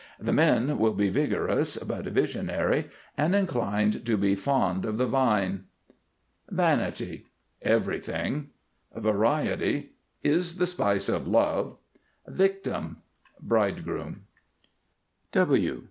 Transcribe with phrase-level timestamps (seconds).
[0.19, 5.65] The men will be Vigorous but Visionary, and inclined to be fond of the Vine.
[6.49, 7.27] VANITY.
[7.61, 8.47] Everything.
[8.95, 9.91] VARIETY.
[10.23, 11.77] Is the spice of Love.
[12.25, 12.97] VICTIM.
[13.41, 14.23] Bridegroom.